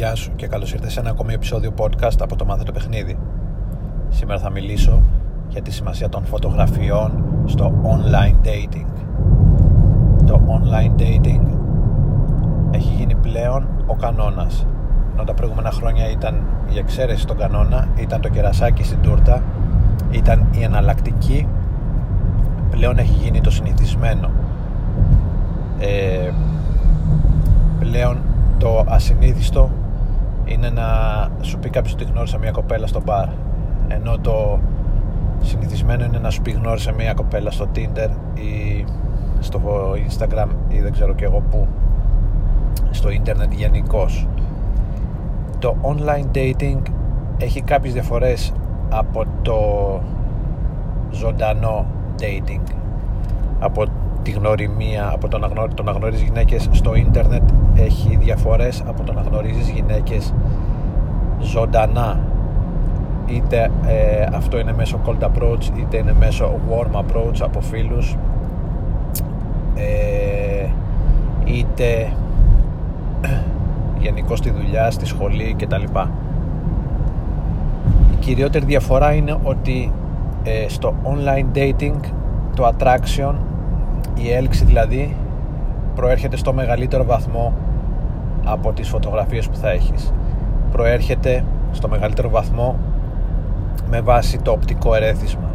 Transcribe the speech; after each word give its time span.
Γεια 0.00 0.14
σου 0.14 0.32
και 0.36 0.46
καλώς 0.46 0.72
ήρθες 0.72 0.92
σε 0.92 1.00
ένα 1.00 1.10
ακόμη 1.10 1.32
επεισόδιο 1.32 1.74
podcast 1.78 2.16
από 2.20 2.36
το 2.36 2.44
Μάθε 2.44 2.62
το 2.62 2.72
Παιχνίδι. 2.72 3.18
Σήμερα 4.08 4.38
θα 4.40 4.50
μιλήσω 4.50 5.02
για 5.48 5.62
τη 5.62 5.70
σημασία 5.70 6.08
των 6.08 6.24
φωτογραφιών 6.24 7.24
στο 7.44 7.72
online 7.84 8.46
dating. 8.46 8.86
Το 10.26 10.40
online 10.46 11.00
dating 11.00 11.40
έχει 12.70 12.94
γίνει 12.94 13.14
πλέον 13.14 13.68
ο 13.86 13.94
κανόνας. 13.94 14.66
Ενώ 15.12 15.24
τα 15.24 15.34
προηγούμενα 15.34 15.70
χρόνια 15.70 16.10
ήταν 16.10 16.42
η 16.74 16.78
εξαίρεση 16.78 17.20
στον 17.20 17.36
κανόνα, 17.36 17.88
ήταν 17.96 18.20
το 18.20 18.28
κερασάκι 18.28 18.84
στην 18.84 19.00
τούρτα, 19.00 19.42
ήταν 20.10 20.48
η 20.50 20.62
εναλλακτική, 20.62 21.46
πλέον 22.70 22.98
έχει 22.98 23.12
γίνει 23.22 23.40
το 23.40 23.50
συνηθισμένο. 23.50 24.30
Ε, 25.78 26.30
πλέον 27.80 28.18
το 28.58 28.84
ασυνήθιστο 28.88 29.70
είναι 30.50 30.70
να 30.70 30.86
σου 31.40 31.58
πει 31.58 31.70
κάποιος 31.70 31.92
ότι 31.92 32.04
γνώρισα 32.04 32.38
μια 32.38 32.50
κοπέλα 32.50 32.86
στο 32.86 33.00
μπαρ. 33.04 33.28
Ενώ 33.88 34.18
το 34.18 34.58
συνηθισμένο 35.40 36.04
είναι 36.04 36.18
να 36.18 36.30
σου 36.30 36.42
πει 36.42 36.50
γνώρισα 36.50 36.92
μια 36.92 37.14
κοπέλα 37.14 37.50
στο 37.50 37.66
Tinder 37.74 38.08
ή 38.34 38.84
στο 39.40 39.60
Instagram 40.08 40.48
ή 40.68 40.80
δεν 40.80 40.92
ξέρω 40.92 41.14
και 41.14 41.24
εγώ 41.24 41.42
που 41.50 41.66
στο 42.90 43.10
ίντερνετ 43.10 43.52
γενικώς. 43.52 44.28
το 45.58 45.76
online 45.82 46.36
dating 46.36 46.82
έχει 47.38 47.60
κάποιες 47.60 47.92
διαφορές 47.92 48.52
από 48.88 49.24
το 49.42 49.60
ζωντανό 51.10 51.86
dating. 52.20 52.74
Από 53.58 53.84
τη 54.22 54.30
γνωριμία 54.30 55.10
από 55.12 55.28
το 55.28 55.38
να, 55.38 55.46
γνωρι, 55.46 55.74
το 55.74 55.82
να 55.82 55.92
γνωρίζεις 55.92 56.22
γυναίκες 56.22 56.68
στο 56.70 56.94
ίντερνετ 56.94 57.42
έχει 57.84 58.16
διαφορές 58.20 58.82
από 58.86 59.02
το 59.02 59.12
να 59.12 59.20
γνωρίζεις 59.20 59.68
γυναίκες 59.68 60.34
ζωντανά 61.40 62.20
είτε 63.26 63.70
ε, 63.86 64.26
αυτό 64.34 64.58
είναι 64.58 64.72
μέσω 64.72 65.00
cold 65.06 65.24
approach 65.24 65.78
είτε 65.78 65.96
είναι 65.96 66.14
μέσω 66.18 66.58
warm 66.70 66.98
approach 66.98 67.40
από 67.42 67.60
φίλους 67.60 68.16
ε, 69.74 70.68
είτε 71.44 72.12
γενικώ 73.98 74.36
στη 74.36 74.50
δουλειά, 74.50 74.90
στη 74.90 75.06
σχολή 75.06 75.54
κτλ. 75.58 75.82
Η 78.12 78.16
κυριότερη 78.18 78.64
διαφορά 78.64 79.12
είναι 79.12 79.36
ότι 79.42 79.92
ε, 80.42 80.68
στο 80.68 80.94
online 81.04 81.56
dating 81.56 82.00
το 82.54 82.72
attraction 82.72 83.34
η 84.14 84.32
έλξη 84.32 84.64
δηλαδή 84.64 85.16
προέρχεται 85.94 86.36
στο 86.36 86.52
μεγαλύτερο 86.52 87.04
βαθμό 87.04 87.52
από 88.44 88.72
τις 88.72 88.88
φωτογραφίες 88.88 89.48
που 89.48 89.56
θα 89.56 89.70
έχεις. 89.70 90.12
Προέρχεται 90.72 91.44
στο 91.70 91.88
μεγαλύτερο 91.88 92.28
βαθμό 92.28 92.76
με 93.90 94.00
βάση 94.00 94.38
το 94.38 94.50
οπτικό 94.50 94.94
ερέθισμα. 94.94 95.50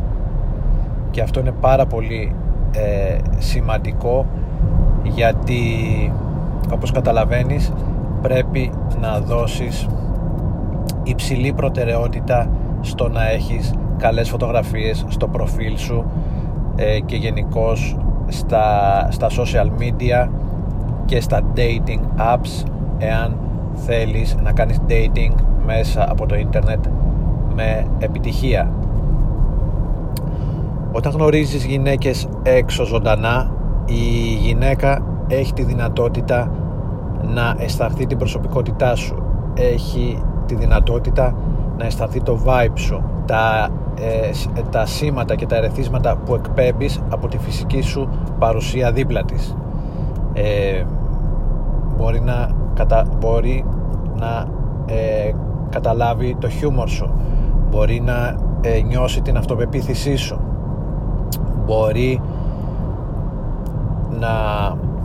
Και 1.12 1.22
αυτό 1.22 1.40
είναι 1.40 1.54
πάρα 1.62 1.86
πολύ 1.86 2.36
ε, 2.72 3.18
σημαντικό 3.38 4.26
γιατί 5.04 5.62
όπως 6.74 6.92
καταλαβαίνεις 6.92 7.74
πρέπει 8.22 8.72
να 9.00 9.20
δώσεις 9.20 9.88
υψηλή 11.04 11.54
προτεραιότητα 11.54 12.50
στο 12.82 13.10
να 13.10 13.30
έχεις 13.30 13.74
καλές 13.98 14.30
φωτογραφίες 14.30 15.06
στο 15.08 15.28
προφίλ 15.28 15.78
σου 15.78 16.06
ε, 16.76 17.00
και 17.00 17.16
γενικώς 17.16 17.98
στα, 18.28 18.68
στα 19.12 19.28
social 19.30 19.68
media 19.80 20.30
και 21.06 21.22
στα 21.22 21.42
dating 21.56 22.34
apps 22.34 22.64
εάν 22.98 23.38
θέλεις 23.74 24.36
να 24.44 24.52
κάνεις 24.52 24.82
dating 24.90 25.34
μέσα 25.66 26.12
από 26.12 26.26
το 26.26 26.36
ίντερνετ 26.36 26.86
με 27.56 27.88
επιτυχία. 28.00 28.70
Όταν 30.92 31.12
γνωρίζεις 31.12 31.66
γυναίκες 31.66 32.28
έξω 32.44 32.84
ζωντανά 32.84 33.52
η 33.86 34.34
γυναίκα 34.42 35.04
έχει 35.28 35.54
τη 35.54 35.64
δυνατότητα 35.64 36.52
να 37.34 37.56
αισθανθεί 37.58 38.06
την 38.06 38.18
προσωπικότητά 38.18 38.96
σου. 38.96 39.24
Έχει 39.54 40.24
τη 40.46 40.56
δυνατότητα 40.56 41.36
να 41.78 41.86
αισθανθεί 41.86 42.22
το 42.22 42.40
vibe 42.46 42.74
σου 42.74 43.04
τα, 43.26 43.70
ε, 44.00 44.62
τα 44.72 44.86
σήματα 44.86 45.36
και 45.36 45.46
τα 45.46 45.56
ερεθίσματα 45.56 46.16
που 46.16 46.36
εκπέμπεις 46.36 47.02
από 47.10 47.28
τη 47.28 47.38
φυσική 47.38 47.82
σου 47.82 48.10
παρουσία 48.40 48.92
δίπλα 48.92 49.24
της. 49.24 49.56
Ε, 50.34 50.84
μπορεί 51.98 52.22
να, 52.22 52.50
κατα, 52.76 53.06
μπορεί 53.20 53.66
να 54.20 54.46
ε, 54.86 55.32
καταλάβει 55.70 56.36
το 56.40 56.50
χιούμορ 56.50 56.90
σου. 56.90 57.10
Μπορεί 57.70 58.02
να 58.06 58.36
ε, 58.62 58.82
νιώσει 58.82 59.22
την 59.22 59.38
αυτοπεποίθησή 59.38 60.16
σου. 60.16 60.40
Μπορεί 61.66 62.22
να 64.20 64.30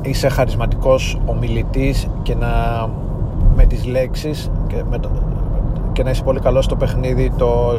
είσαι 0.02 0.28
χαρισματικός 0.28 1.20
ομιλητής 1.26 2.08
και 2.22 2.34
να 2.34 2.48
με 3.56 3.64
τις 3.64 3.86
λέξεις 3.86 4.50
και, 4.66 4.84
με 4.90 4.98
το, 4.98 5.08
και 5.92 6.02
να 6.02 6.10
είσαι 6.10 6.22
πολύ 6.22 6.40
καλός 6.40 6.64
στο 6.64 6.76
παιχνίδι 6.76 7.30
το, 7.36 7.78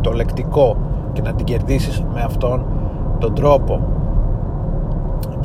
το 0.00 0.12
λεκτικό 0.12 0.76
και 1.12 1.22
να 1.22 1.32
την 1.32 1.44
κερδίσεις 1.44 2.04
με 2.14 2.22
αυτόν 2.22 2.64
τον 3.18 3.34
τρόπο 3.34 3.80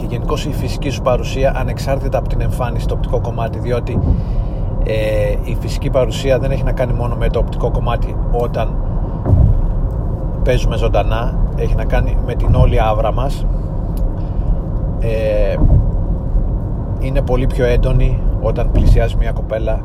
και 0.02 0.08
γενικώ 0.10 0.36
η 0.48 0.54
φυσική 0.54 0.90
σου 0.90 1.02
παρουσία 1.02 1.54
ανεξάρτητα 1.56 2.18
από 2.18 2.28
την 2.28 2.42
εμφάνιση 2.42 2.88
το 2.88 2.94
οπτικό 2.94 3.22
κομμάτι 3.22 3.60
διότι 3.60 4.00
ε, 4.84 5.36
η 5.44 5.58
φυσική 5.60 5.90
παρουσία 5.90 6.40
δεν 6.40 6.52
έχει 6.52 6.64
να 6.64 6.72
κάνει 6.72 6.94
μόνο 6.94 7.16
με 7.16 7.30
το 7.30 7.40
οπτικό 7.40 7.72
κομμάτι 7.72 8.16
όταν 8.32 8.76
παίζουμε 10.44 10.78
ζωντανά 10.78 11.36
έχει 11.56 11.76
να 11.76 11.86
κάνει 11.86 12.18
με 12.26 12.34
την 12.34 12.56
όλη 12.56 12.80
άβρα 12.82 13.14
μας. 13.14 13.46
Ε, 15.00 15.56
είναι 17.00 17.22
πολύ 17.22 17.48
πιο 17.48 17.66
έντονη 17.66 18.20
όταν 18.42 18.72
πλησιάζει 18.72 19.16
μια 19.20 19.32
κοπέλα 19.32 19.84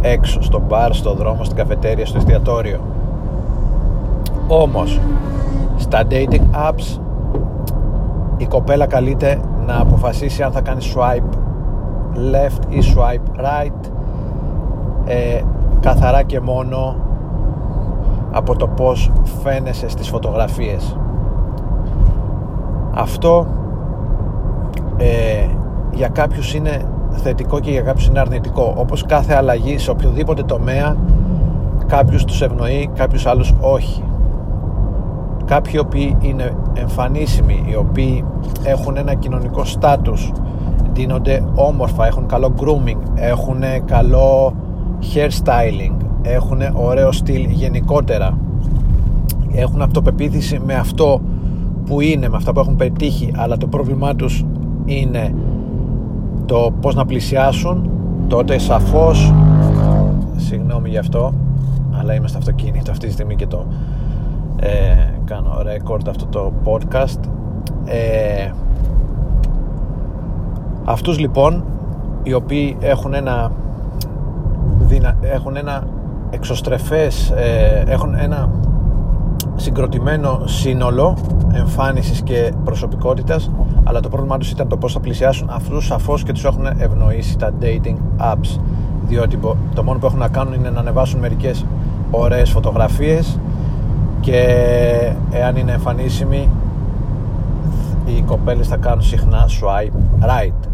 έξω 0.00 0.42
στο 0.42 0.62
μπαρ, 0.68 0.94
στο 0.94 1.14
δρόμο, 1.14 1.44
στην 1.44 1.56
καφετέρια, 1.56 2.06
στο 2.06 2.16
εστιατόριο. 2.18 2.80
Όμως 4.48 5.00
στα 5.76 6.02
dating 6.10 6.68
apps 6.68 7.00
η 8.40 8.46
κοπέλα 8.46 8.86
καλείται 8.86 9.40
να 9.66 9.80
αποφασίσει 9.80 10.42
αν 10.42 10.52
θα 10.52 10.60
κάνει 10.60 10.80
swipe 10.94 11.34
left 12.32 12.64
ή 12.68 12.78
swipe 12.94 13.40
right 13.40 13.90
ε, 15.04 15.40
καθαρά 15.80 16.22
και 16.22 16.40
μόνο 16.40 16.96
από 18.30 18.56
το 18.56 18.66
πως 18.66 19.10
φαίνεσαι 19.42 19.88
στις 19.88 20.08
φωτογραφίες. 20.08 20.96
Αυτό 22.94 23.46
ε, 24.96 25.46
για 25.92 26.08
κάποιους 26.08 26.54
είναι 26.54 26.84
θετικό 27.10 27.60
και 27.60 27.70
για 27.70 27.82
κάποιους 27.82 28.06
είναι 28.06 28.20
αρνητικό. 28.20 28.74
Όπως 28.76 29.06
κάθε 29.06 29.34
αλλαγή 29.34 29.78
σε 29.78 29.90
οποιοδήποτε 29.90 30.42
τομέα 30.42 30.96
κάποιους 31.86 32.24
τους 32.24 32.42
ευνοεί, 32.42 32.90
κάποιους 32.94 33.26
άλλους 33.26 33.54
όχι 33.60 34.04
κάποιοι 35.50 35.80
οποίοι 35.84 36.16
είναι 36.20 36.56
εμφανίσιμοι 36.74 37.64
οι 37.66 37.76
οποίοι 37.76 38.24
έχουν 38.62 38.96
ένα 38.96 39.14
κοινωνικό 39.14 39.64
στάτους 39.64 40.32
δίνονται 40.92 41.44
όμορφα, 41.54 42.06
έχουν 42.06 42.26
καλό 42.26 42.54
grooming 42.60 42.98
έχουν 43.14 43.62
καλό 43.84 44.54
hairstyling 45.14 45.96
έχουν 46.22 46.60
ωραίο 46.74 47.12
στυλ 47.12 47.50
γενικότερα. 47.50 48.38
Έχουν 49.52 49.82
αυτοπεποίθηση 49.82 50.60
με 50.64 50.74
αυτό 50.74 51.20
που 51.84 52.00
είναι, 52.00 52.28
με 52.28 52.36
αυτά 52.36 52.52
που 52.52 52.60
έχουν 52.60 52.76
πετύχει 52.76 53.32
αλλά 53.36 53.56
το 53.56 53.66
πρόβλημά 53.66 54.14
τους 54.14 54.44
είναι 54.84 55.34
το 56.46 56.72
πώς 56.80 56.94
να 56.94 57.04
πλησιάσουν. 57.04 57.90
Τότε 58.28 58.58
σαφώς 58.58 59.32
συγγνώμη 60.36 60.88
γι' 60.88 60.98
αυτό 60.98 61.32
αλλά 61.98 62.14
είμαι 62.14 62.28
στο 62.28 62.38
αυτοκίνητο 62.38 62.90
αυτή 62.90 63.06
τη 63.06 63.12
στιγμή 63.12 63.36
και 63.36 63.46
το 63.46 63.66
ε, 64.60 65.10
κάνω 65.24 65.50
record 65.64 66.08
αυτό 66.08 66.26
το 66.26 66.52
podcast. 66.64 67.20
Ε, 67.84 68.50
αυτούς 70.84 71.18
λοιπόν 71.18 71.64
οι 72.22 72.32
οποίοι 72.32 72.76
έχουν 72.80 73.14
ένα 73.14 73.52
έχουν 75.20 75.56
ένα 75.56 75.86
εξωστρεφές 76.30 77.30
ε, 77.30 77.84
έχουν 77.86 78.14
ένα 78.14 78.50
συγκροτημένο 79.56 80.40
σύνολο 80.44 81.16
εμφάνισης 81.52 82.22
και 82.22 82.52
προσωπικότητας 82.64 83.50
αλλά 83.84 84.00
το 84.00 84.08
πρόβλημά 84.08 84.38
τους 84.38 84.50
ήταν 84.50 84.68
το 84.68 84.76
πώς 84.76 84.92
θα 84.92 85.00
πλησιάσουν 85.00 85.50
αυτούς 85.50 85.86
σαφώς 85.86 86.22
και 86.22 86.32
τους 86.32 86.44
έχουν 86.44 86.66
ευνοήσει 86.78 87.38
τα 87.38 87.52
dating 87.60 87.96
apps. 88.18 88.60
Διότι 89.06 89.38
το 89.74 89.82
μόνο 89.82 89.98
που 89.98 90.06
έχουν 90.06 90.18
να 90.18 90.28
κάνουν 90.28 90.54
είναι 90.54 90.70
να 90.70 90.80
ανεβάσουν 90.80 91.20
μερικές 91.20 91.66
ωραίες 92.10 92.50
φωτογραφίες 92.50 93.38
και 94.20 94.42
εάν 95.30 95.56
είναι 95.56 95.72
εμφανίσιμοι 95.72 96.48
οι 98.06 98.22
κοπέλες 98.22 98.68
θα 98.68 98.76
κάνουν 98.76 99.02
συχνά 99.02 99.48
swipe 99.60 100.26
right. 100.28 100.68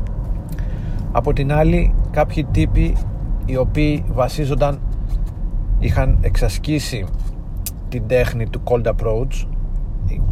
Από 1.12 1.32
την 1.32 1.52
άλλη 1.52 1.94
κάποιοι 2.10 2.44
τύποι 2.44 2.96
οι 3.44 3.56
οποίοι 3.56 4.04
βασίζονταν 4.12 4.80
είχαν 5.78 6.18
εξασκήσει 6.20 7.04
την 7.88 8.06
τέχνη 8.06 8.48
του 8.48 8.62
cold 8.64 8.84
approach 8.84 9.46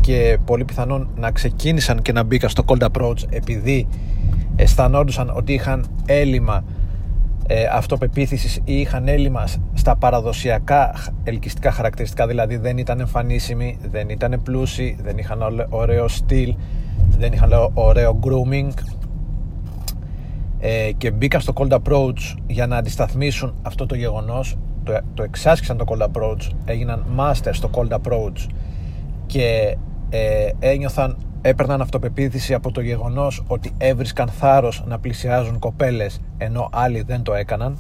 και 0.01 0.39
πολύ 0.45 0.65
πιθανόν 0.65 1.09
να 1.17 1.31
ξεκίνησαν 1.31 2.03
και 2.03 2.13
να 2.13 2.23
μπήκαν 2.23 2.51
στο 2.51 2.65
cold 2.67 2.89
approach 2.91 3.19
επειδή 3.29 3.89
αισθανόντουσαν 4.57 5.33
ότι 5.37 5.53
είχαν 5.53 5.87
έλλειμμα 6.07 6.65
ε, 7.47 7.65
αυτοπεποίθησης 7.73 8.57
ή 8.65 8.81
είχαν 8.81 9.09
έλλειμμα 9.09 9.47
στα 9.73 9.97
παραδοσιακά 9.97 10.95
ελκυστικά 11.25 11.71
χαρακτηριστικά 11.71 12.27
δηλαδή 12.27 12.57
δεν 12.57 12.79
ήταν 12.79 13.01
εμφανίσιμοι, 13.01 13.79
δεν 13.91 14.09
ήταν 14.09 14.41
πλούσιοι, 14.43 14.97
δεν 15.03 15.19
είχαν 15.19 15.67
ωραίο 15.69 16.09
στυλ, 16.09 16.55
δεν 17.19 17.33
είχαν 17.33 17.71
ωραίο 17.75 18.19
grooming 18.23 18.73
ε, 20.59 20.93
και 20.97 21.11
μπήκαν 21.11 21.41
στο 21.41 21.53
cold 21.57 21.79
approach 21.79 22.37
για 22.47 22.67
να 22.67 22.77
αντισταθμίσουν 22.77 23.55
αυτό 23.63 23.87
το 23.87 23.95
γεγονός 23.95 24.57
το, 24.83 25.01
το 25.15 25.23
εξάσκησαν 25.23 25.77
το 25.77 25.85
cold 25.89 26.07
approach 26.07 26.51
έγιναν 26.65 27.05
master 27.19 27.51
στο 27.51 27.71
cold 27.73 27.99
approach 27.99 28.47
και 29.27 29.77
ε, 30.11 30.51
ένιωθαν 30.59 31.17
έπαιρναν 31.47 31.81
αυτοπεποίθηση 31.81 32.55
από 32.55 32.73
το 32.73 32.81
γεγονός 32.81 33.43
ότι 33.47 33.73
έβρισκαν 33.79 34.29
θάρρος 34.29 34.85
να 34.87 34.99
πλησιάζουν 34.99 35.59
κοπέλες 35.59 36.21
ενώ 36.39 36.69
άλλοι 36.73 37.03
δεν 37.03 37.23
το 37.23 37.35
έκαναν. 37.35 37.79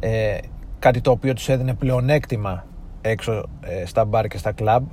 Ε, 0.00 0.38
κάτι 0.78 1.00
το 1.00 1.10
οποίο 1.10 1.34
τους 1.34 1.48
έδινε 1.48 1.74
πλεονέκτημα 1.74 2.64
έξω 3.00 3.42
ε, 3.60 3.86
στα 3.86 4.04
μπαρ 4.04 4.26
και 4.26 4.38
στα 4.38 4.52
κλαμπ 4.52 4.86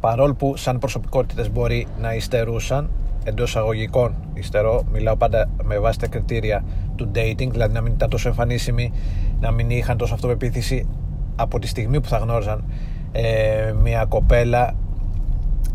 παρόλο 0.00 0.34
που 0.34 0.56
σαν 0.56 0.78
προσωπικότητες 0.78 1.50
μπορεί 1.50 1.86
να 2.00 2.14
υστερούσαν 2.14 2.90
εντός 3.24 3.56
αγωγικών 3.56 4.14
υστερώ, 4.34 4.84
μιλάω 4.92 5.16
πάντα 5.16 5.50
με 5.62 5.78
βάση 5.78 5.98
τα 5.98 6.06
κριτήρια 6.06 6.64
του 6.96 7.10
dating, 7.14 7.48
δηλαδή 7.50 7.74
να 7.74 7.80
μην 7.80 7.92
ήταν 7.92 8.10
τόσο 8.10 8.28
εμφανίσιμοι, 8.28 8.92
να 9.40 9.50
μην 9.50 9.70
είχαν 9.70 9.96
τόσο 9.96 10.14
αυτοπεποίθηση 10.14 10.88
από 11.36 11.58
τη 11.58 11.66
στιγμή 11.66 12.00
που 12.00 12.08
θα 12.08 12.16
γνώριζαν 12.16 12.64
ε, 13.12 13.72
μια 13.82 14.04
κοπέλα, 14.04 14.74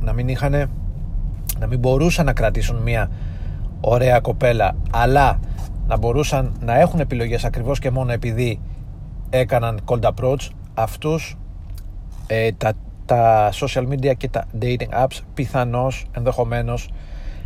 να 0.02 0.14
μην 0.14 0.28
είχαν, 0.28 0.70
να 1.60 1.68
μην 1.68 1.80
μπορούσαν 1.80 2.26
να 2.26 2.34
κρατήσουν 2.34 2.78
μια 2.78 3.10
ωραία 3.82 4.20
κοπέλα, 4.20 4.76
αλλά 4.92 5.40
να 5.88 5.98
μπορούσαν 5.98 6.52
να 6.60 6.80
έχουν 6.80 7.00
επιλογές 7.00 7.46
ακριβώς 7.46 7.80
και 7.80 7.92
μόνο 7.92 8.12
επειδή 8.12 8.60
έκαναν 9.30 9.80
cold 9.86 10.02
approach, 10.02 10.50
αυτούς 10.74 11.38
ε, 12.28 12.52
τα, 12.52 12.74
τα 13.06 13.52
social 13.54 13.88
media 13.88 14.14
και 14.18 14.30
τα 14.30 14.46
dating 14.62 15.06
apps 15.06 15.20
πιθανώς 15.34 16.06
ενδεχομένως 16.12 16.90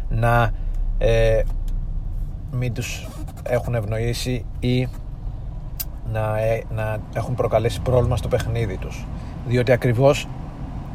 να 0.10 0.52
ε, 0.98 1.42
μην 2.52 2.74
τους 2.74 3.08
έχουν 3.44 3.76
ευνοήσει 3.76 4.46
ή 4.60 4.88
να, 6.12 6.40
ε, 6.40 6.64
να 6.76 6.98
έχουν 7.14 7.36
προκαλέσει 7.36 7.82
πρόβλημα 7.82 8.18
στο 8.18 8.28
παιχνίδι 8.28 8.78
τους. 8.78 9.06
Διότι 9.48 9.72
ακριβώς 9.72 10.28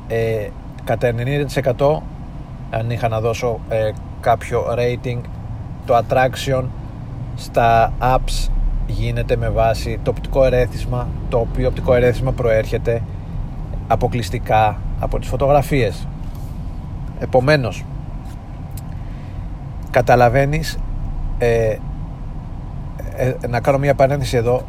ε, 0.08 0.48
κατά 0.87 1.12
90% 1.77 1.99
αν 2.71 2.91
είχα 2.91 3.09
να 3.09 3.21
δώσω 3.21 3.61
ε, 3.69 3.91
κάποιο 4.21 4.65
rating 4.79 5.21
το 5.87 5.97
attraction 5.97 6.65
στα 7.37 7.93
apps 8.00 8.49
γίνεται 8.87 9.37
με 9.37 9.49
βάση 9.49 9.99
το 10.03 10.11
οπτικό 10.11 10.44
ερέθισμα 10.44 11.09
το 11.29 11.38
οποίο 11.38 11.69
οπτικό 11.69 11.94
ερέθισμα 11.94 12.33
προέρχεται 12.33 13.03
αποκλειστικά 13.88 14.79
από 15.00 15.19
τις 15.19 15.29
φωτογραφίες. 15.29 16.09
Επομένως 17.19 17.85
καταλαβαίνεις 19.91 20.79
ε, 21.39 21.77
ε, 23.17 23.35
να 23.49 23.61
κάνω 23.61 23.79
μια 23.79 23.94
παρένθεση 23.94 24.37
εδώ. 24.37 24.62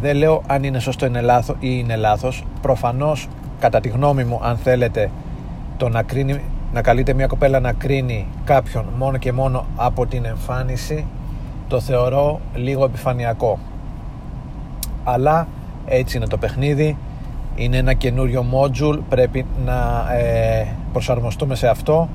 Δεν 0.00 0.16
λέω 0.16 0.42
αν 0.46 0.64
είναι 0.64 0.78
σωστό 0.78 1.06
είναι 1.06 1.20
λάθο, 1.20 1.52
ή 1.58 1.68
είναι 1.78 1.96
λάθος. 1.96 2.44
Προφανώς 2.60 3.28
κατά 3.62 3.80
τη 3.80 3.88
γνώμη 3.88 4.24
μου 4.24 4.40
αν 4.42 4.56
θέλετε 4.56 5.10
το 5.76 5.88
να, 5.88 6.02
κρίνει, 6.02 6.40
να 6.72 6.82
καλείται 6.82 7.12
μια 7.12 7.26
κοπέλα 7.26 7.60
να 7.60 7.72
κρίνει 7.72 8.26
κάποιον 8.44 8.84
μόνο 8.98 9.16
και 9.16 9.32
μόνο 9.32 9.66
από 9.76 10.06
την 10.06 10.24
εμφάνιση 10.24 11.06
το 11.68 11.80
θεωρώ 11.80 12.40
λίγο 12.54 12.84
επιφανειακό. 12.84 13.58
Αλλά 15.04 15.46
έτσι 15.86 16.16
είναι 16.16 16.26
το 16.26 16.36
παιχνίδι. 16.38 16.96
Είναι 17.56 17.76
ένα 17.76 17.92
καινούριο 17.92 18.44
module. 18.52 18.98
Πρέπει 19.08 19.46
να 19.64 20.06
ε, 20.12 20.66
προσαρμοστούμε 20.92 21.54
σε 21.54 21.68
αυτό. 21.68 22.08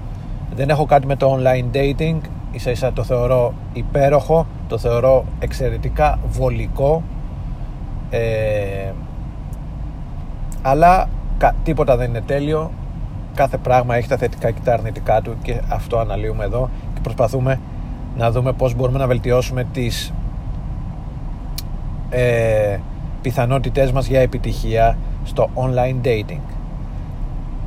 Δεν 0.56 0.70
έχω 0.70 0.86
κάτι 0.86 1.06
με 1.08 1.16
το 1.16 1.38
online 1.40 1.76
dating. 1.76 2.18
Ίσα 2.52 2.72
ίσα 2.72 2.94
το 2.94 3.04
θεωρώ 3.04 3.54
υπέροχο. 3.74 4.46
Το 4.68 4.78
θεωρώ 4.78 5.26
εξαιρετικά 5.40 6.20
βολικό. 6.30 7.04
Ε, 8.10 8.92
αλλά 10.62 11.08
τίποτα 11.64 11.98
δεν 11.98 12.10
είναι 12.10 12.22
τέλειο 12.22 12.72
κάθε 13.36 13.58
πράγμα 13.58 13.96
έχει 13.96 14.08
τα 14.08 14.18
θετικά 14.18 14.52
και 14.52 14.60
τα 14.64 14.74
αρνητικά 14.74 15.22
του 15.22 15.36
και 15.42 15.62
αυτό 15.68 15.98
αναλύουμε 15.98 16.44
εδώ 16.44 16.70
και 16.94 17.00
προσπαθούμε 17.02 17.60
να 18.18 18.32
δούμε 18.32 18.54
πώς 18.54 18.76
μπορούμε 18.76 18.98
να 18.98 19.08
βελτιώσουμε 19.08 19.64
τις 19.74 20.14
ε, 22.10 22.78
πιθανότητές 23.22 23.92
μας 23.92 24.08
για 24.08 24.20
επιτυχία 24.20 24.98
στο 25.24 25.50
online 25.56 26.08
dating 26.08 26.40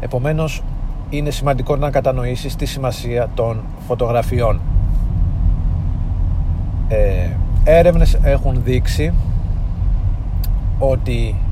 επομένως 0.00 0.62
είναι 1.11 1.31
σημαντικό 1.31 1.76
να 1.76 1.90
κατανοήσεις 1.90 2.56
τη 2.56 2.66
σημασία 2.66 3.28
των 3.34 3.64
φωτογραφιών. 3.87 4.61
Ε, 6.88 7.28
έρευνες 7.64 8.19
έχουν 8.23 8.62
δείξει 8.64 9.12
ότι 10.78 11.34
ο, 11.34 11.50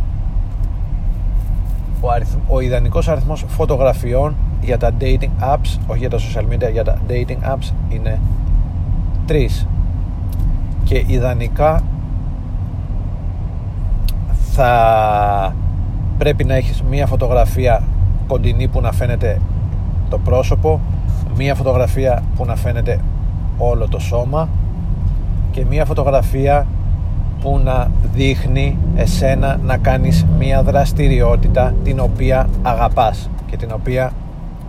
αριθμ, 2.18 2.38
ο 2.48 2.60
ιδανικός 2.60 3.08
αριθμός 3.08 3.44
φωτογραφιών 3.48 4.34
για 4.60 4.78
τα 4.78 4.90
dating 5.00 5.54
apps, 5.54 5.78
όχι 5.86 5.98
για 5.98 6.10
τα 6.10 6.18
social 6.18 6.52
media, 6.52 6.72
για 6.72 6.84
τα 6.84 6.98
dating 7.08 7.54
apps 7.54 7.72
είναι 7.88 8.20
τρεις. 9.26 9.66
Και 10.84 11.04
ιδανικά 11.06 11.82
θα 14.52 15.54
πρέπει 16.18 16.44
να 16.44 16.54
έχεις 16.54 16.82
μία 16.82 17.06
φωτογραφία 17.06 17.82
κοντινή 18.26 18.68
που 18.68 18.80
να 18.80 18.92
φαίνεται 18.92 19.40
το 20.08 20.18
πρόσωπο 20.18 20.80
μία 21.36 21.54
φωτογραφία 21.54 22.22
που 22.36 22.44
να 22.44 22.56
φαίνεται 22.56 23.00
όλο 23.58 23.88
το 23.88 23.98
σώμα 23.98 24.48
και 25.50 25.64
μία 25.64 25.84
φωτογραφία 25.84 26.66
που 27.40 27.58
να 27.64 27.90
δείχνει 28.14 28.78
εσένα 28.96 29.60
να 29.64 29.76
κάνεις 29.76 30.26
μία 30.38 30.62
δραστηριότητα 30.62 31.74
την 31.84 32.00
οποία 32.00 32.48
αγαπάς 32.62 33.30
και 33.46 33.56
την 33.56 33.70
οποία 33.72 34.12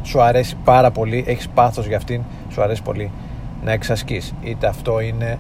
σου 0.03 0.21
αρέσει 0.21 0.55
πάρα 0.63 0.91
πολύ, 0.91 1.23
έχεις 1.27 1.47
πάθος 1.49 1.87
για 1.87 1.97
αυτήν, 1.97 2.21
σου 2.49 2.61
αρέσει 2.61 2.81
πολύ 2.81 3.11
να 3.63 3.71
εξασκείς. 3.71 4.33
Είτε 4.43 4.67
αυτό 4.67 4.99
είναι 4.99 5.37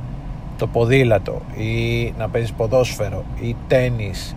το 0.57 0.67
ποδήλατο 0.67 1.41
ή 1.57 2.13
να 2.17 2.29
παίζεις 2.29 2.51
ποδόσφαιρο 2.51 3.23
ή 3.41 3.55
τένις 3.67 4.35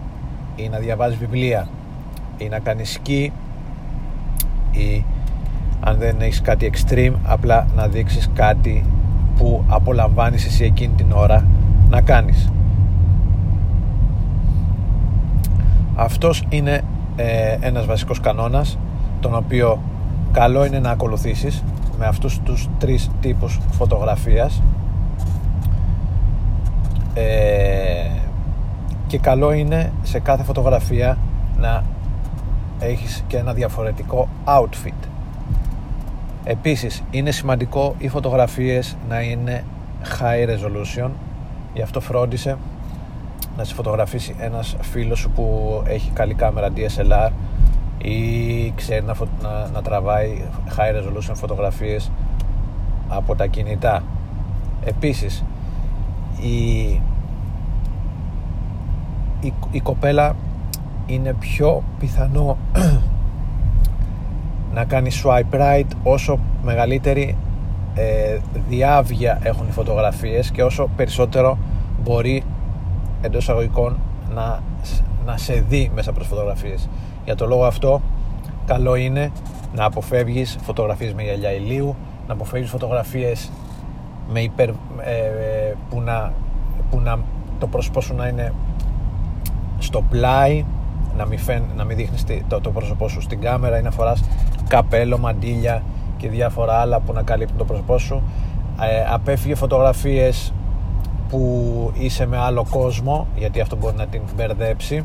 ή 0.56 0.68
να 0.68 0.78
διαβάζεις 0.78 1.18
βιβλία 1.18 1.68
ή 2.38 2.48
να 2.48 2.58
κάνεις 2.58 2.90
σκι 2.90 3.32
ή 4.70 5.04
αν 5.80 5.96
δεν 5.98 6.16
έχεις 6.20 6.40
κάτι 6.40 6.70
extreme 6.74 7.12
απλά 7.24 7.66
να 7.76 7.86
δείξεις 7.86 8.30
κάτι 8.34 8.84
που 9.36 9.64
απολαμβάνεις 9.68 10.46
εσύ 10.46 10.64
εκείνη 10.64 10.94
την 10.94 11.12
ώρα 11.12 11.46
να 11.90 12.00
κάνεις 12.00 12.52
αυτός 16.02 16.42
είναι 16.48 16.80
ε, 17.16 17.56
ένας 17.60 17.86
βασικός 17.86 18.20
κανόνας 18.20 18.78
τον 19.20 19.34
οποίο 19.34 19.82
καλό 20.32 20.64
είναι 20.64 20.78
να 20.78 20.90
ακολουθήσεις 20.90 21.64
με 21.98 22.06
αυτούς 22.06 22.40
τους 22.40 22.68
τρεις 22.78 23.10
τύπους 23.20 23.60
φωτογραφίας. 23.70 24.62
Ε, 27.14 28.10
και 29.06 29.18
καλό 29.18 29.52
είναι 29.52 29.92
σε 30.02 30.18
κάθε 30.18 30.42
φωτογραφία 30.42 31.18
να 31.58 31.84
έχεις 32.78 33.24
και 33.26 33.36
ένα 33.36 33.52
διαφορετικό 33.52 34.28
outfit. 34.44 35.08
Επίσης 36.44 37.02
είναι 37.10 37.30
σημαντικό 37.30 37.94
οι 37.98 38.08
φωτογραφίες 38.08 38.96
να 39.08 39.20
είναι 39.20 39.64
high 40.20 40.48
resolution. 40.48 41.10
Γι' 41.74 41.82
αυτό 41.82 42.00
φρόντισε 42.00 42.56
να 43.56 43.64
σε 43.64 43.74
φωτογραφίσει 43.74 44.34
ένας 44.38 44.76
φίλος 44.80 45.18
σου 45.18 45.30
που 45.30 45.82
έχει 45.86 46.10
καλή 46.10 46.34
κάμερα 46.34 46.68
DSLR 46.76 47.30
ή 47.98 48.72
ξέρει 48.76 49.04
να, 49.04 49.14
να, 49.42 49.68
να 49.72 49.82
τραβάει 49.82 50.44
high 50.76 50.96
resolution 50.96 51.32
φωτογραφίες 51.34 52.10
από 53.08 53.34
τα 53.34 53.46
κινητά. 53.46 54.02
Επίσης 54.84 55.44
η, 56.40 56.80
η, 59.40 59.52
η 59.70 59.80
κοπέλα 59.80 60.36
είναι 61.06 61.34
πιο 61.38 61.82
πιθανό 61.98 62.56
να 64.74 64.84
κάνει 64.84 65.10
swipe 65.22 65.54
right 65.54 65.88
όσο 66.02 66.38
μεγαλύτερη 66.62 67.36
ε, 67.94 68.38
διάβια 68.68 69.38
έχουν 69.42 69.68
οι 69.68 69.72
φωτογραφίες 69.72 70.50
και 70.50 70.62
όσο 70.62 70.88
περισσότερο 70.96 71.58
μπορεί 72.02 72.42
εντός 73.22 73.48
αγωγικών 73.48 73.98
να, 74.34 74.62
να 75.26 75.36
σε 75.36 75.64
δει 75.68 75.90
μέσα 75.94 76.10
από 76.10 76.18
τις 76.18 76.28
φωτογραφίες. 76.28 76.88
Για 77.24 77.36
το 77.36 77.46
λόγο 77.46 77.64
αυτό 77.64 78.00
καλό 78.66 78.94
είναι 78.94 79.32
να 79.74 79.84
αποφεύγεις 79.84 80.58
φωτογραφίες 80.62 81.14
με 81.14 81.22
γυαλιά 81.22 81.52
ηλίου 81.52 81.96
να 82.26 82.32
αποφεύγεις 82.32 82.70
φωτογραφίες 82.70 83.50
με 84.28 84.40
υπερ, 84.40 84.68
ε, 84.68 84.74
που, 85.90 86.00
να, 86.00 86.32
που 86.90 87.00
να 87.00 87.18
το 87.58 87.66
πρόσωπό 87.66 88.00
σου 88.00 88.14
να 88.14 88.28
είναι 88.28 88.52
στο 89.78 90.02
πλάι 90.10 90.64
να 91.16 91.26
μην, 91.26 91.38
φαίν, 91.38 91.62
να 91.76 91.84
μην 91.84 91.96
δείχνεις 91.96 92.24
το, 92.48 92.60
το 92.60 92.70
πρόσωπό 92.70 93.08
σου 93.08 93.20
στην 93.20 93.40
κάμερα 93.40 93.78
ή 93.78 93.82
να 93.82 93.90
φοράς 93.90 94.24
καπέλο, 94.68 95.18
μαντίλια 95.18 95.82
και 96.16 96.28
διάφορα 96.28 96.74
άλλα 96.74 97.00
που 97.00 97.12
να 97.12 97.22
καλύπτουν 97.22 97.56
το 97.56 97.64
πρόσωπό 97.64 97.98
σου. 97.98 98.22
Ε, 98.80 99.12
απέφυγε 99.12 99.54
φωτογραφίες 99.54 100.52
που 101.32 101.92
είσαι 101.94 102.26
με 102.26 102.38
άλλο 102.38 102.66
κόσμο 102.70 103.26
γιατί 103.36 103.60
αυτό 103.60 103.76
μπορεί 103.76 103.96
να 103.96 104.06
την 104.06 104.22
μπερδέψει. 104.36 105.04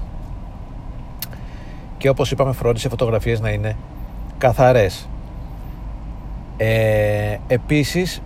Και 1.98 2.10
όπως 2.10 2.32
είπαμε 2.32 2.52
φρόντισε 2.52 2.90
φωτογραφίες 2.90 3.40
να 3.40 3.50
είναι 3.50 3.76
καθαρές. 4.38 5.10
Ε, 6.58 7.38
επίσης 7.48 8.22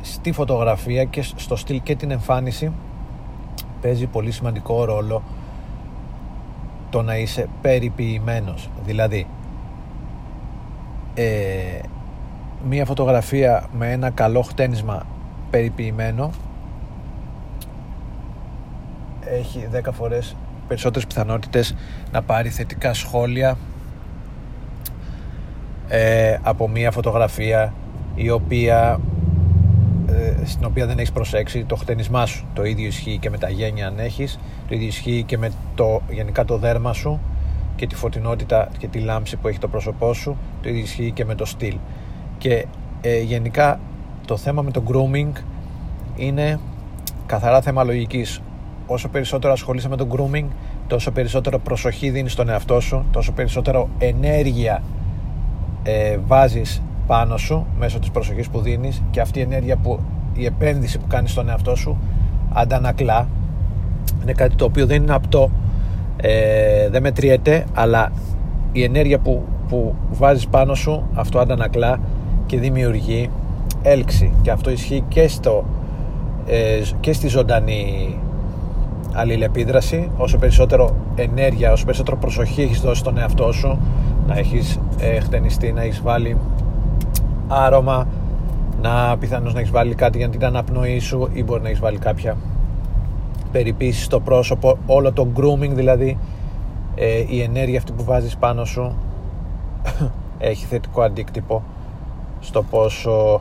στη 0.00 0.32
φωτογραφία 0.32 1.04
και 1.04 1.22
στο 1.22 1.56
στυλ 1.56 1.82
και 1.82 1.96
την 1.96 2.10
εμφάνιση 2.10 2.72
παίζει 3.80 4.06
πολύ 4.06 4.30
σημαντικό 4.30 4.84
ρόλο 4.84 5.22
το 6.90 7.02
να 7.02 7.16
είσαι 7.16 7.48
περιποιημένος. 7.60 8.68
Δηλαδή 8.84 9.26
ε, 11.14 11.78
μία 12.68 12.84
φωτογραφία 12.84 13.68
με 13.72 13.92
ένα 13.92 14.10
καλό 14.10 14.42
χτένισμα 14.42 15.06
περιποιημένο. 15.50 16.30
Έχει 19.24 19.68
10 19.72 19.92
φορές 19.92 20.36
περισσότερες 20.68 21.06
πιθανότητες 21.06 21.74
να 22.12 22.22
πάρει 22.22 22.48
θετικά 22.48 22.94
σχόλια 22.94 23.56
ε, 25.88 26.38
από 26.42 26.68
μία 26.68 26.90
φωτογραφία 26.90 27.74
η 28.14 28.30
οποία 28.30 29.00
ε, 30.08 30.44
στην 30.44 30.64
οποία 30.64 30.86
δεν 30.86 30.98
έχεις 30.98 31.12
προσέξει. 31.12 31.64
Το 31.64 31.76
χτενισμά 31.76 32.26
σου 32.26 32.46
το 32.52 32.64
ίδιο 32.64 32.86
ισχύει 32.86 33.18
και 33.18 33.30
με 33.30 33.38
τα 33.38 33.48
γένια 33.48 33.86
αν 33.86 33.98
έχεις 33.98 34.38
το 34.68 34.74
ίδιο 34.74 34.86
ισχύει 34.86 35.22
και 35.26 35.38
με 35.38 35.50
το, 35.74 36.02
γενικά 36.10 36.44
το 36.44 36.58
δέρμα 36.58 36.92
σου 36.92 37.20
και 37.76 37.86
τη 37.86 37.94
φωτεινότητα 37.94 38.68
και 38.78 38.86
τη 38.86 38.98
λάμψη 38.98 39.36
που 39.36 39.48
έχει 39.48 39.58
το 39.58 39.68
πρόσωπό 39.68 40.12
σου 40.12 40.36
το 40.62 40.68
ίδιο 40.68 40.82
ισχύει 40.82 41.10
και 41.10 41.24
με 41.24 41.34
το 41.34 41.44
στυλ. 41.44 41.76
Και 42.38 42.66
ε, 43.00 43.20
γενικά 43.20 43.80
το 44.28 44.36
θέμα 44.36 44.62
με 44.62 44.70
το 44.70 44.82
grooming 44.88 45.32
είναι 46.16 46.58
καθαρά 47.26 47.60
θέμα 47.60 47.84
λογικής. 47.84 48.40
Όσο 48.86 49.08
περισσότερο 49.08 49.52
ασχολείσαι 49.52 49.88
με 49.88 49.96
το 49.96 50.06
grooming 50.10 50.44
τόσο 50.86 51.10
περισσότερο 51.10 51.58
προσοχή 51.58 52.10
δίνεις 52.10 52.32
στον 52.32 52.48
εαυτό 52.48 52.80
σου 52.80 53.04
τόσο 53.10 53.32
περισσότερο 53.32 53.88
ενέργεια 53.98 54.82
ε, 55.82 56.18
βάζεις 56.26 56.82
πάνω 57.06 57.36
σου 57.36 57.66
μέσω 57.78 57.98
της 57.98 58.10
προσοχής 58.10 58.48
που 58.48 58.60
δίνεις 58.60 59.02
και 59.10 59.20
αυτή 59.20 59.38
η 59.38 59.42
ενέργεια 59.42 59.76
που 59.76 60.00
η 60.34 60.44
επένδυση 60.44 60.98
που 60.98 61.06
κάνεις 61.06 61.30
στον 61.30 61.48
εαυτό 61.48 61.74
σου 61.74 61.98
αντανακλά. 62.52 63.28
Είναι 64.22 64.32
κάτι 64.32 64.54
το 64.54 64.64
οποίο 64.64 64.86
δεν 64.86 65.02
είναι 65.02 65.14
απτό 65.14 65.50
ε, 66.16 66.88
δεν 66.88 67.02
μετριέται 67.02 67.64
αλλά 67.74 68.12
η 68.72 68.82
ενέργεια 68.82 69.18
που, 69.18 69.44
που 69.68 69.94
βάζεις 70.10 70.46
πάνω 70.46 70.74
σου 70.74 71.08
αυτό 71.14 71.38
αντανακλά 71.38 72.00
και 72.46 72.58
δημιουργεί 72.58 73.30
έλξη. 73.82 74.32
Και 74.42 74.50
αυτό 74.50 74.70
ισχύει 74.70 75.04
και, 75.08 75.28
στο, 75.28 75.64
ε, 76.46 76.80
και 77.00 77.12
στη 77.12 77.28
ζωντανή 77.28 78.14
αλληλεπίδραση. 79.12 80.10
Όσο 80.16 80.38
περισσότερο 80.38 80.94
ενέργεια, 81.14 81.72
όσο 81.72 81.84
περισσότερο 81.84 82.16
προσοχή 82.16 82.62
έχεις 82.62 82.80
δώσει 82.80 83.00
στον 83.00 83.18
εαυτό 83.18 83.52
σου 83.52 83.78
να 84.26 84.38
έχεις 84.38 84.80
ε, 84.98 85.20
χτενιστεί, 85.20 85.72
να 85.72 85.82
έχεις 85.82 86.02
βάλει 86.02 86.36
άρωμα 87.48 88.06
να 88.82 89.16
πιθανώς 89.18 89.54
να 89.54 89.60
έχεις 89.60 89.72
βάλει 89.72 89.94
κάτι 89.94 90.18
για 90.18 90.28
την 90.28 90.44
αναπνοή 90.44 90.98
σου 90.98 91.28
ή 91.32 91.44
μπορεί 91.44 91.62
να 91.62 91.68
έχεις 91.68 91.80
βάλει 91.80 91.98
κάποια 91.98 92.36
περιποίηση 93.52 94.02
στο 94.02 94.20
πρόσωπο. 94.20 94.78
Όλο 94.86 95.12
το 95.12 95.28
grooming 95.36 95.70
δηλαδή 95.70 96.18
ε, 96.94 97.24
η 97.28 97.42
ενέργεια 97.42 97.78
αυτή 97.78 97.92
που 97.92 98.04
βάζεις 98.04 98.36
πάνω 98.36 98.64
σου 98.64 98.96
έχει 100.38 100.64
θετικό 100.64 101.02
αντίκτυπο 101.02 101.62
στο 102.40 102.62
πόσο 102.62 103.40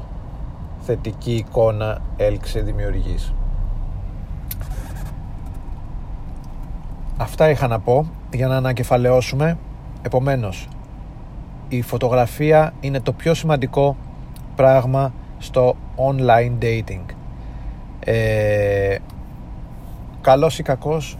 θετική 0.88 1.36
εικόνα 1.36 2.02
έλξη 2.18 2.62
δημιουργείς. 2.62 3.34
Αυτά 7.18 7.50
είχα 7.50 7.68
να 7.68 7.80
πω 7.80 8.10
για 8.34 8.48
να 8.48 8.56
ανακεφαλαιώσουμε. 8.56 9.58
Επομένως 10.02 10.68
η 11.70 11.82
φωτογραφία 11.82 12.74
είναι 12.80 13.00
το 13.00 13.12
πιο 13.14 13.34
σημαντικό 13.34 13.96
πράγμα 14.56 15.14
στο 15.38 15.76
online 15.96 16.64
dating. 16.64 17.06
Ε, 18.00 18.98
καλός 20.22 20.60
ή 20.60 20.64
κακός 20.64 21.18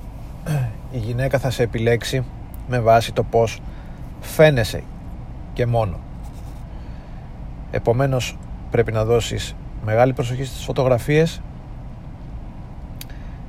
η 0.92 0.98
γυναίκα 0.98 1.40
θα 1.40 1.50
σε 1.50 1.64
επιλέξει 1.64 2.24
με 2.68 2.80
βάση 2.80 3.14
το 3.14 3.24
πως 3.24 3.62
φαίνεσαι 4.22 4.84
και 5.54 5.66
μόνο. 5.66 5.98
Επομένως 7.72 8.38
πρέπει 8.72 8.92
να 8.92 9.06
δώσεις 9.06 9.56
μεγάλη 9.86 10.14
προσοχή 10.14 10.44
στις 10.44 10.64
φωτογραφίες. 10.64 11.42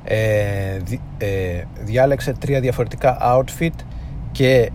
Ε, 0.05 0.79
ε, 1.19 1.63
διάλεξε 1.81 2.33
τρία 2.33 2.61
διαφορετικά 2.61 3.19
outfit 3.21 3.75
και 4.33 4.71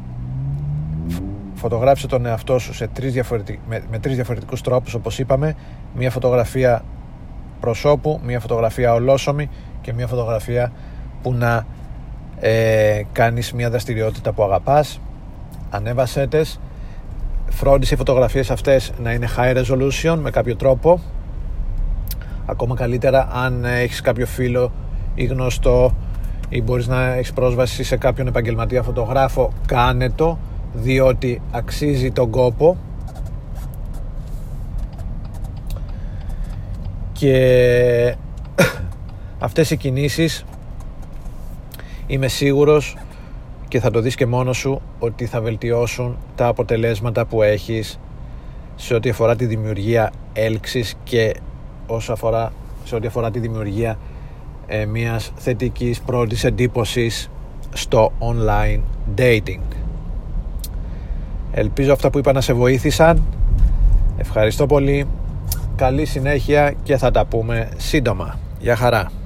φωτογράφησε 1.54 2.08
τον 2.08 2.26
εαυτό 2.26 2.60
σου 2.60 2.74
σε 2.74 2.88
τρεις 2.88 3.14
διαφορετικ... 3.14 3.60
με, 3.68 3.84
με 3.92 4.00
τρεις 4.00 4.16
διαφορετικούς 4.16 4.62
τρόπους 4.62 4.94
όπως 4.94 5.20
είπαμε. 5.20 5.56
Μια 5.96 6.12
φωτογραφία 6.12 6.84
προσώπου, 7.60 8.20
μια 8.24 8.40
φωτογραφία 8.40 8.94
ολόσωμη 8.94 9.50
και 9.82 9.94
μια 9.94 10.08
φωτογραφία 10.08 10.72
που 11.22 11.34
να 11.34 11.66
ε, 12.40 13.02
κάνεις 13.12 13.54
μια 13.54 13.70
δραστηριότητα 13.70 14.32
που 14.32 14.44
αγαπάς. 14.44 15.00
Ανέβασέ 15.70 16.28
τες 16.28 16.60
φρόντισε 17.53 17.93
οι 17.93 17.98
φωτογραφίες 17.98 18.51
αυτές 18.51 18.91
να 19.03 19.12
είναι 19.12 19.27
high 19.38 19.57
resolution 19.57 20.17
με 20.22 20.29
κάποιο 20.29 20.55
τρόπο. 20.55 21.00
Ακόμα 22.45 22.75
καλύτερα 22.75 23.27
αν 23.33 23.65
έχεις 23.65 24.01
κάποιο 24.01 24.25
φίλο 24.25 24.72
ή 25.15 25.25
γνωστό 25.25 25.95
ή 26.50 26.62
μπορείς 26.62 26.88
να 26.88 27.13
έχεις 27.13 27.33
πρόσβαση 27.33 27.83
σε 27.83 27.98
κάποιον 27.98 28.27
επαγγελματία 28.27 28.83
φωτογράφο 28.83 29.53
κάνε 29.65 30.10
το 30.10 30.38
διότι 30.74 31.41
αξίζει 31.51 32.12
τον 32.12 32.29
κόπο. 32.29 32.77
Και 37.12 38.15
αυτές 39.48 39.72
οι 39.72 39.77
κινήσεις 39.77 40.45
είμαι 42.07 42.27
σίγουρος 42.27 42.98
και 43.74 43.80
θα 43.80 43.92
το 43.92 44.00
δεις 44.01 44.15
και 44.15 44.25
μόνος 44.25 44.58
σου 44.58 44.82
ότι 45.00 45.25
θα 45.25 45.42
βελτιώσουν 45.42 46.18
τα 46.36 46.48
αποτελέσματα 46.48 47.25
που 47.25 47.42
έχεις 47.42 48.00
σε 48.75 48.94
ό,τι 48.94 49.10
αφορά 49.10 49.36
τη 49.36 49.46
δημιουργία 49.46 50.12
έλξης 50.34 50.96
και 51.03 51.36
όσο 51.88 52.13
αφορά, 52.13 52.53
σε 52.84 52.96
ό,τι 52.96 53.08
αφορά 53.08 53.32
τη 53.32 53.39
δημιουργία 53.39 53.98
ε, 54.68 54.86
μιας 54.86 55.32
θετικής 55.36 56.01
πρώτης 56.01 56.44
εντύπωσης 56.44 57.30
στο 57.74 58.12
online 58.20 58.80
dating. 59.18 59.62
Ελπίζω 61.51 61.94
αυτά 61.94 62.10
που 62.10 62.18
είπα 62.18 62.32
να 62.32 62.42
σε 62.42 62.53
βοήθησαν. 62.53 63.24
Ευχαριστώ 64.18 64.65
πολύ. 64.65 65.08
Καλή 65.75 66.06
συνέχεια 66.06 66.74
και 66.84 66.98
θα 66.98 67.12
τα 67.12 67.25
πούμε 67.25 67.70
σύντομα. 67.77 68.39
Γεια 68.60 68.75
χαρά. 68.75 69.23